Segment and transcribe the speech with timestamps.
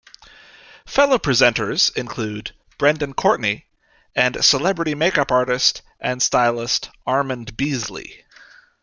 [0.87, 3.67] Fellow presenters include Brendan Courtney
[4.15, 8.25] and celebrity makeup artist and stylist Armand Beasley.